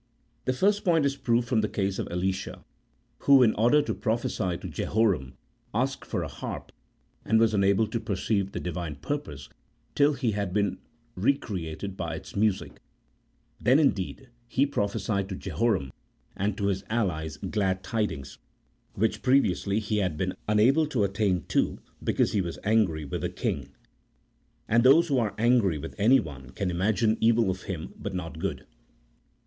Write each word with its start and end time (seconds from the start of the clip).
The 0.45 0.53
first 0.53 0.83
point 0.83 1.05
is 1.05 1.15
proved 1.15 1.47
from 1.47 1.61
the 1.61 1.69
case 1.69 1.99
of 1.99 2.07
Elisha, 2.09 2.65
who, 3.19 3.43
in 3.43 3.53
order 3.53 3.83
to 3.83 3.93
prophecy 3.93 4.57
to 4.57 4.67
Jehoram, 4.67 5.33
asked 5.75 6.05
for 6.05 6.23
a 6.23 6.27
harp, 6.27 6.71
and 7.23 7.39
was 7.39 7.53
unable 7.53 7.85
to 7.85 7.99
perceive 7.99 8.51
the 8.51 8.59
Divine 8.59 8.95
purpose 8.95 9.47
till 9.93 10.13
he 10.13 10.31
had 10.31 10.53
been 10.55 10.79
re 11.13 11.37
created 11.37 11.97
by 11.97 12.15
its 12.15 12.35
music; 12.35 12.79
then, 13.61 13.77
indeed, 13.77 14.29
he 14.47 14.65
prophesied 14.65 15.29
to 15.29 15.35
Jeho 15.35 15.71
ram 15.73 15.91
and 16.35 16.57
to 16.57 16.65
his 16.65 16.83
allies 16.89 17.37
glad 17.37 17.83
tidings, 17.83 18.39
which 18.95 19.21
previously 19.21 19.77
he 19.77 19.97
had 19.97 20.17
been 20.17 20.33
unable 20.47 20.87
to 20.87 21.03
attain 21.03 21.43
to 21.49 21.77
because 22.03 22.31
he 22.31 22.41
was 22.41 22.57
angry 22.63 23.05
with 23.05 23.21
the 23.21 23.29
king, 23.29 23.69
and 24.67 24.81
those 24.83 25.09
who 25.09 25.19
are 25.19 25.35
angry 25.37 25.77
with 25.77 25.93
anyone 25.99 26.49
can 26.49 26.71
imagine 26.71 27.19
evil 27.21 27.51
of 27.51 27.61
him, 27.69 27.93
but 27.99 28.15
not 28.15 28.39
good. 28.39 28.65